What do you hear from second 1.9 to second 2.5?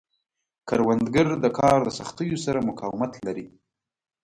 سختیو